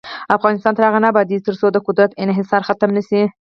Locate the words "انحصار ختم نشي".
2.23-3.21